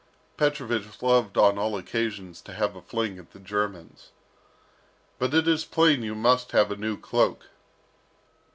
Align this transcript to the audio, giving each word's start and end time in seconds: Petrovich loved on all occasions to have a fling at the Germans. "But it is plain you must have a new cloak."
Petrovich 0.35 1.03
loved 1.03 1.37
on 1.37 1.59
all 1.59 1.77
occasions 1.77 2.41
to 2.41 2.53
have 2.53 2.75
a 2.75 2.81
fling 2.81 3.19
at 3.19 3.33
the 3.33 3.39
Germans. 3.39 4.09
"But 5.19 5.31
it 5.35 5.47
is 5.47 5.63
plain 5.63 6.01
you 6.01 6.15
must 6.15 6.53
have 6.53 6.71
a 6.71 6.75
new 6.75 6.97
cloak." 6.97 7.49